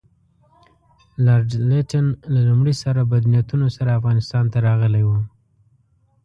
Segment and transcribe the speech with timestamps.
[1.25, 5.17] لارډ لیټن له لومړي سره بد نیتونو سره افغانستان ته راغلی وو.